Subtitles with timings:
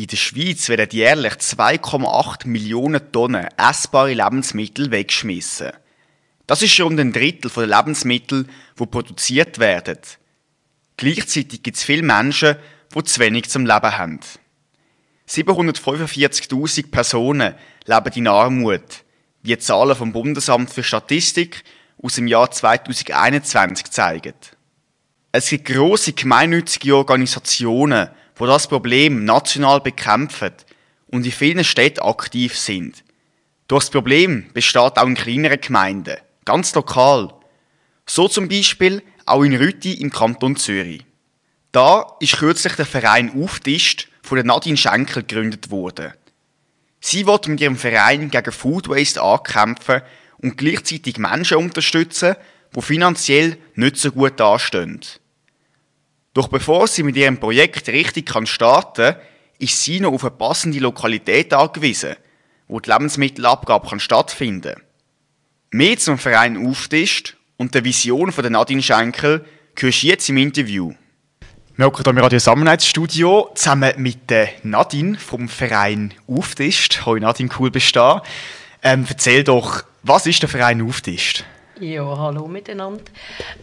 [0.00, 5.72] In der Schweiz werden jährlich 2,8 Millionen Tonnen essbare Lebensmittel weggeschmissen.
[6.46, 8.46] Das ist rund ein Drittel der Lebensmittel,
[8.78, 9.98] die produziert werden.
[10.96, 12.56] Gleichzeitig gibt es viele Menschen,
[12.94, 14.20] die zu wenig zum Leben haben.
[15.28, 17.54] 745.000 Personen
[17.84, 19.04] leben in Armut,
[19.42, 21.62] wie die Zahlen vom Bundesamt für Statistik
[22.02, 24.32] aus dem Jahr 2021 zeigen.
[25.30, 28.08] Es gibt grosse gemeinnützige Organisationen,
[28.40, 30.52] die das Problem national bekämpfen
[31.08, 33.04] und in vielen Städten aktiv sind.
[33.68, 37.32] Doch das Problem besteht auch in kleineren Gemeinden, ganz lokal.
[38.06, 41.04] So zum Beispiel auch in Rütti im Kanton Zürich.
[41.72, 46.14] Da ist kürzlich der Verein Auftischt von der Nadine Schenkel gegründet worden.
[47.00, 50.02] Sie wird mit ihrem Verein gegen Food Waste ankämpfen
[50.38, 52.34] und gleichzeitig Menschen unterstützen,
[52.74, 55.00] die finanziell nicht so gut dastehen.
[56.34, 59.16] Doch bevor sie mit ihrem Projekt richtig kann starten
[59.58, 62.16] ist sie noch auf eine passende Lokalität angewiesen,
[62.66, 64.82] wo die Lebensmittelabgabe kann stattfinden kann.
[65.72, 69.44] Mehr zum Verein Auftischt und der Vision von Nadine Schenkel
[69.76, 70.94] hörst du jetzt im Interview.
[71.76, 77.06] Wir hocken hier im Radio Sammelnetzstudio zusammen mit der Nadine vom Verein Auftischt.
[77.06, 78.22] Hoi Nadine, cool bist du da.
[78.82, 81.44] Ähm, erzähl doch, was ist der Verein Auftischt?
[81.80, 83.02] Ja, hallo miteinander.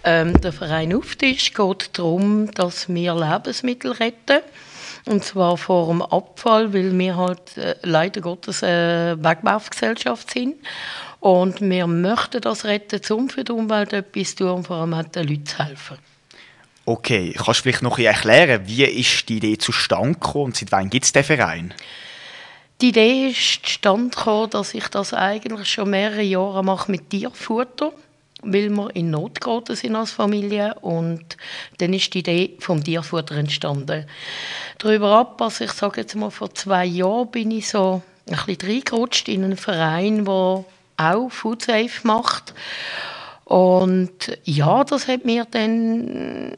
[0.04, 4.42] Ähm, der Verein Auftisch geht darum, dass wir Lebensmittel retten.
[5.06, 10.56] Und zwar vor dem Abfall, weil wir halt äh, leider Gottes eine Wegwerfgesellschaft sind.
[11.20, 14.96] Und wir möchten das retten, um für die Umwelt etwas zu tun und vor allem
[14.96, 15.98] auch den Leuten zu helfen.
[16.86, 20.90] Okay, kannst du vielleicht noch erklären, wie ist die Idee zustande gekommen und seit wann
[20.90, 21.74] gibt es den Verein?
[22.82, 27.92] Die Idee ist zustande gekommen, dass ich das eigentlich schon mehrere Jahre mache mit Tierfutter,
[28.44, 31.38] weil wir in Not geraten sind als Familie und
[31.80, 34.06] dann ist die Idee vom Tierfutter entstanden.
[34.78, 38.70] Darüber ab, also ich sage jetzt mal vor zwei Jahren, bin ich so ein bisschen
[38.70, 40.66] reingerutscht in einen Verein, der
[40.98, 42.54] auch Food Safe macht.
[43.46, 46.54] Und ja, das hat mir dann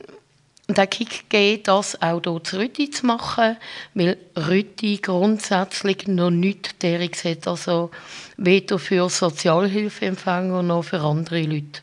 [0.77, 3.57] den Kick gegeben, das auch hier zu Rütti zu machen,
[3.93, 7.91] weil Rütti grundsätzlich noch nichts derig hat, also
[8.37, 11.81] weder für Sozialhilfeempfänger noch für andere Leute.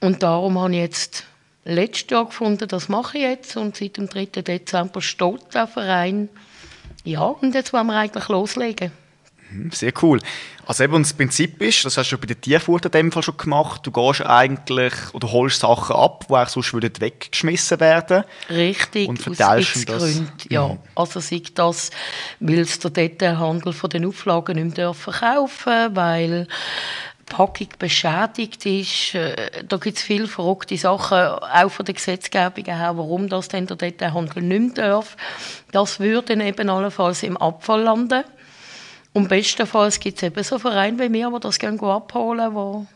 [0.00, 1.26] Und darum habe ich jetzt
[1.64, 4.26] letztes Jahr gefunden, das mache ich jetzt und seit dem 3.
[4.26, 6.28] Dezember steht der Verein.
[7.04, 8.92] Ja, und jetzt wollen wir eigentlich loslegen.
[9.50, 10.20] Mhm, sehr cool.
[10.66, 13.36] Also eben das Prinzip ist, das hast du bei der Tierfutter in dem Fall schon
[13.36, 18.24] gemacht, du gehst eigentlich oder holst Sachen ab, die eigentlich sonst würden weggeschmissen werden.
[18.48, 20.02] Richtig, und verteilst aus das.
[20.02, 20.68] Gründen, ja.
[20.68, 20.78] Mhm.
[20.94, 21.90] Also sei das,
[22.38, 29.14] weil es der Detailhandel von den Auflagen nicht mehr verkaufen weil die Packung beschädigt ist.
[29.14, 33.66] Äh, da gibt es viele verrückte Sachen, auch von der Gesetzgebung her, warum das denn
[33.66, 35.16] der Detailhandel nicht mehr darf.
[35.72, 38.24] Das würde dann eben allenfalls im Abfall landen.
[39.12, 42.86] Und bestenfalls gibt es eben so Vereine wie mir, die das gerne abholen, die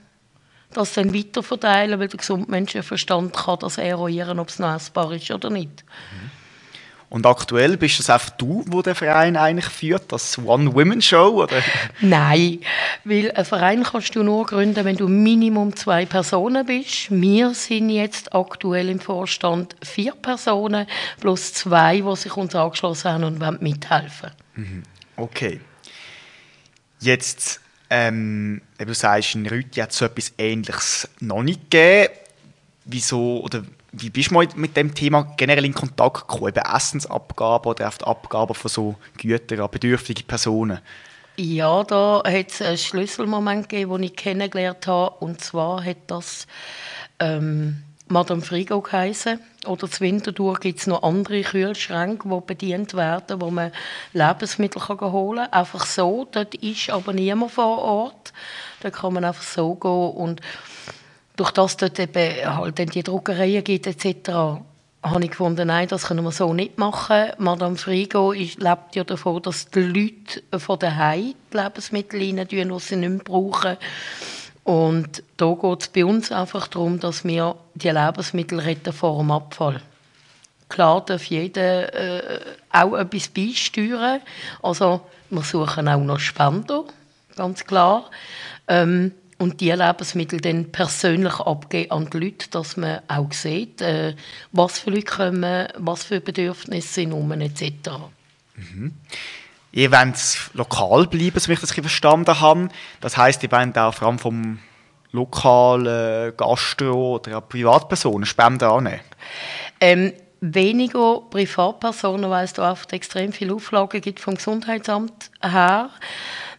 [0.74, 5.30] das dann weiterverteilen, weil der gesunde Menschenverstand kann das eruieren, ob es noch essbar ist
[5.30, 5.84] oder nicht.
[7.10, 11.46] Und aktuell bist es einfach du, wo der Verein eigentlich führt, das One-Women-Show?
[12.00, 12.58] Nein,
[13.04, 17.12] weil einen Verein kannst du nur gründen, wenn du Minimum zwei Personen bist.
[17.12, 20.88] Wir sind jetzt aktuell im Vorstand vier Personen
[21.20, 24.82] plus zwei, die sich uns angeschlossen haben und mithelfen wollen.
[25.16, 25.60] Okay.
[27.04, 27.60] Jetzt,
[27.90, 32.14] ähm, du sagst, in Rütti hat es so etwas Ähnliches noch nicht gegeben.
[32.86, 36.48] Wieso, oder wie bist du mit dem Thema generell in Kontakt gekommen?
[36.48, 40.80] Eben Essensabgaben oder auf die Abgaben von so Gütern an bedürftige Personen?
[41.36, 45.16] Ja, da hat es einen Schlüsselmoment gegeben, den ich kennengelernt habe.
[45.22, 46.46] Und zwar hat das
[47.18, 49.40] ähm, Madame Frigo geheißen.
[49.66, 53.72] Oder zu Winterthur gibt es noch andere Kühlschränke, die bedient werden, wo man
[54.12, 55.52] Lebensmittel holen kann.
[55.52, 56.28] Einfach so.
[56.30, 58.32] Dort ist aber niemand vor Ort.
[58.80, 59.90] Da kann man einfach so gehen.
[59.90, 60.40] Und
[61.36, 64.62] durch das dort eben halt dann die Druckereien gibt etc.,
[65.04, 67.32] habe ich gefunden, nein, das können wir so nicht machen.
[67.36, 72.68] Madame Frigo ist, lebt ja davon, dass die Leute von daheim die Lebensmittel rein tun,
[72.74, 73.76] die sie nicht mehr brauchen.
[74.64, 79.30] Und da geht es bei uns einfach darum, dass wir die Lebensmittel retten vor dem
[79.30, 79.80] Abfall.
[80.70, 82.40] Klar darf jeder äh,
[82.72, 84.20] auch etwas beisteuern.
[84.62, 86.84] Also wir suchen auch noch Spender,
[87.36, 88.10] ganz klar.
[88.66, 94.14] Ähm, und die Lebensmittel dann persönlich abgeben an die Leute, dass man auch sieht, äh,
[94.52, 97.90] was für Leute kommen, was für Bedürfnisse sind um etc.
[98.56, 98.94] Mhm.
[99.76, 102.68] Ihr wollt lokal bleiben, so wie ich das verstanden habe.
[103.00, 104.60] Das heisst, ihr wollt auch vor allem vom
[105.10, 109.00] lokalen Gastro oder Privatpersonen Spenden annehmen?
[109.80, 115.90] Ähm, weniger Privatpersonen, weil es da oft extrem viele Auflagen gibt vom Gesundheitsamt her.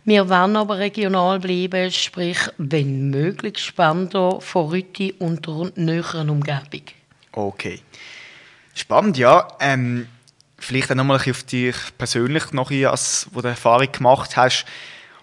[0.03, 6.83] Wir wollen aber regional bleiben, sprich, wenn möglich, Spender von Rüti und der näheren Umgebung.
[7.31, 7.79] Okay.
[8.73, 9.47] Spannend, ja.
[9.61, 10.09] Ähm,
[10.57, 14.65] vielleicht auch nochmal auf dich persönlich noch, als wo du Erfahrung gemacht hast.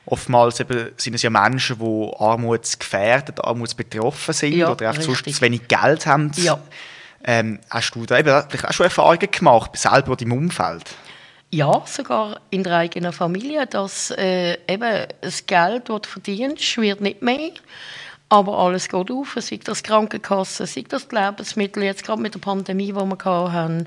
[0.05, 5.41] Oftmals eben sind es ja Menschen, die armutsgefährdet, armutsbetroffen sind ja, oder einfach sonst zu
[5.41, 6.33] wenig Geld haben.
[6.37, 6.59] Ja.
[7.25, 10.85] Ähm, hast du da eben auch schon Erfahrungen gemacht, selber in deinem Umfeld?
[11.51, 17.01] Ja, sogar in der eigenen Familie, dass äh, eben das Geld, das du verdienst, wird
[17.01, 17.51] nicht mehr.
[18.29, 22.41] Aber alles geht auf, sei das Krankenkasse, sei das die Lebensmittel, jetzt gerade mit der
[22.41, 23.87] Pandemie, die wir hatten,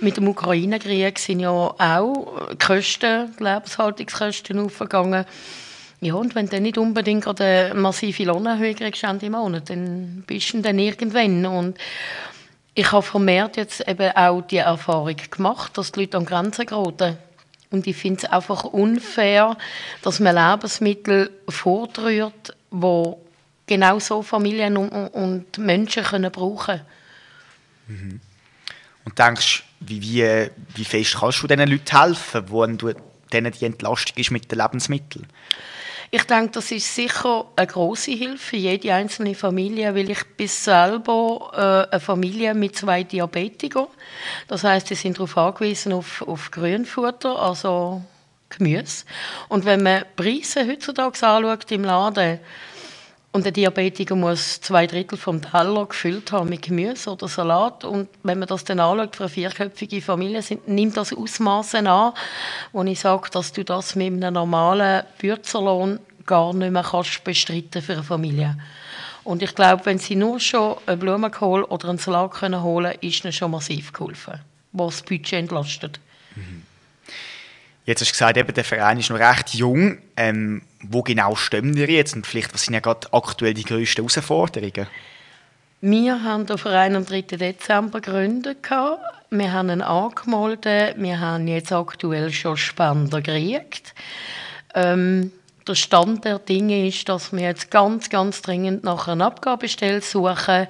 [0.00, 5.24] mit dem Ukraine-Krieg sind ja auch die Kosten, die Lebenshaltungskosten aufgegangen.
[6.00, 10.60] Ja, und wenn du nicht unbedingt eine massive Lohnerhöhung kriegst im Monat, dann bist du
[10.60, 11.44] dann irgendwann.
[11.46, 11.78] Und
[12.74, 17.18] ich habe vermehrt jetzt eben auch die Erfahrung gemacht, dass die Leute an Grenzen geraten.
[17.70, 19.56] Und ich finde es einfach unfair,
[20.02, 23.14] dass man Lebensmittel vordrührt, die
[23.66, 26.80] genau so Familien und, und Menschen können brauchen
[27.88, 28.02] können.
[28.12, 28.20] Mhm.
[29.04, 32.92] Und denkst, wie, wie, wie fest kannst du diesen Leuten helfen, wo du
[33.32, 35.26] denen die Entlastung ist mit den Lebensmitteln?
[36.10, 40.48] Ich denke, das ist sicher eine große Hilfe für jede einzelne Familie, weil ich bin
[40.48, 43.88] selber äh, eine Familie mit zwei Diabetikern.
[44.46, 48.02] Das heißt, sie sind darauf angewiesen auf, auf Grünfutter, also
[48.48, 49.04] Gemüse.
[49.50, 52.40] Und wenn man Preise heutzutage anschaut im Laden,
[53.30, 57.84] und der Diabetiker muss zwei Drittel vom Teller gefüllt haben mit Gemüse oder Salat.
[57.84, 62.14] Und wenn man das dann anschaut für eine vierköpfige Familie, sind, nimmt das Ausmaße an,
[62.72, 67.82] wo ich sage, dass du das mit einem normalen Bürzerlohn gar nicht mehr kannst bestreiten
[67.82, 68.56] für eine Familie.
[69.24, 73.08] Und ich glaube, wenn sie nur schon einen Blumenkohl oder einen Salat können holen können,
[73.10, 74.40] ist ihnen schon massiv geholfen,
[74.72, 76.00] was das Budget entlastet.
[76.34, 76.62] Mhm.
[77.84, 79.98] Jetzt hast du gesagt, eben, der Verein ist noch recht jung.
[80.16, 84.02] Ähm, wo genau stehen wir jetzt und vielleicht, was sind ja gerade aktuell die grössten
[84.02, 84.86] Herausforderungen?
[85.80, 87.22] Wir haben den Verein am 3.
[87.22, 88.58] Dezember gegründet.
[89.30, 90.96] Wir haben ihn angemeldet.
[90.96, 93.94] Wir haben jetzt aktuell schon Spender gekriegt.
[94.74, 95.30] Ähm,
[95.68, 100.66] der Stand der Dinge ist, dass wir jetzt ganz, ganz dringend nach einer Abgabestelle suchen,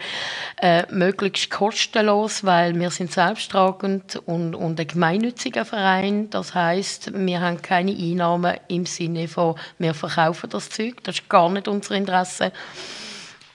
[0.61, 6.29] äh, möglichst kostenlos, weil wir sind selbsttragend und, und ein gemeinnütziger Verein.
[6.31, 11.03] Das heißt, wir haben keine Einnahmen im Sinne von, wir verkaufen das Zeug.
[11.05, 12.53] Das ist gar nicht unser Interesse.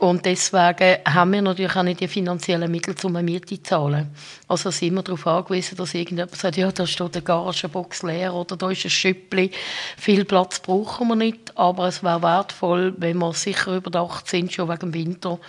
[0.04, 4.10] Und deswegen haben wir natürlich auch nicht die finanziellen Mittel, um eine Miete zu zahlen.
[4.50, 8.58] Also sind wir darauf angewiesen, dass irgendjemand sagt, ja, da steht eine Garagenbox leer oder
[8.58, 9.52] da ist ein Schüppli.
[9.96, 14.68] Viel Platz brauchen wir nicht, aber es wäre wertvoll, wenn wir sicher überdacht sind, schon
[14.68, 15.40] wegen dem Winter,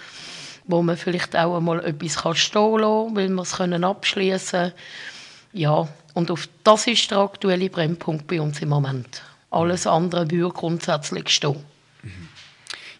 [0.69, 4.73] wo man vielleicht auch einmal etwas stehen lassen, weil wir es können abschließen
[5.53, 9.21] Ja, und auf das ist der aktuelle Brennpunkt bei uns im Moment.
[9.50, 11.57] Alles andere würde grundsätzlich stehen.
[12.05, 12.29] Mhm.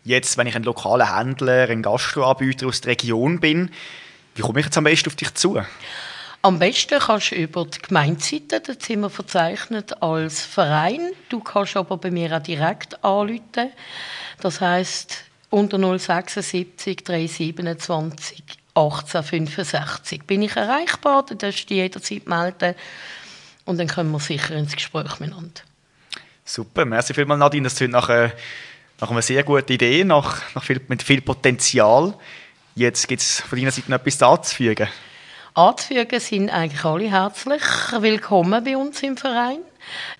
[0.05, 3.71] Jetzt, wenn ich ein lokaler Händler, ein Gastroanbieter aus der Region bin,
[4.35, 5.61] wie komme ich jetzt am besten auf dich zu?
[6.43, 11.01] Am besten kannst du über die Gemeindeseite, da sind wir verzeichnet als Verein.
[11.31, 13.73] Du kannst aber bei mir auch direkt anrufen.
[14.41, 22.75] Das heisst unter 076 327 1865 bin ich erreichbar, da darfst du jederzeit melden
[23.65, 25.62] und dann können wir sicher ins Gespräch miteinander.
[26.45, 28.33] Super, merci vielmals Nadine, das sind nachher
[29.01, 32.15] nach einer sehr guten Idee, nach, nach viel, mit viel Potenzial.
[32.75, 34.89] Jetzt gibt es von deiner Seite noch etwas anzufügen.
[35.55, 37.63] Anzufügen sind eigentlich alle herzlich
[38.01, 39.59] willkommen bei uns im Verein.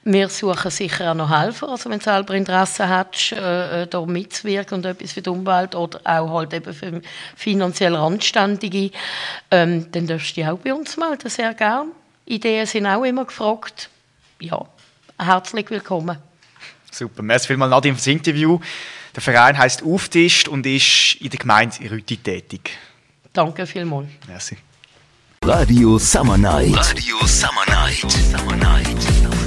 [0.05, 4.77] Wir suchen sicher auch noch Helfer, also wenn du selber Interesse hast, äh, da mitzuwirken
[4.77, 7.01] und etwas für die Umwelt oder auch halt eben für
[7.35, 8.91] finanziell Randständige,
[9.51, 11.91] ähm, dann darfst du dich auch bei uns melden, sehr gerne.
[12.27, 13.89] Ideen sind auch immer gefragt.
[14.39, 14.67] Ja,
[15.19, 16.19] herzlich willkommen.
[16.95, 18.61] Super, merci vielmals Nadine für das Interview.
[19.15, 22.71] Der Verein heißt Auftischt und ist in der Gemeinde Rüti tätig.
[23.33, 24.09] Danke vielmals.
[24.29, 24.57] Merci.
[25.43, 26.77] Radio Summer Night.
[26.77, 28.11] Radio Summer Night.
[28.11, 29.44] Summer Night.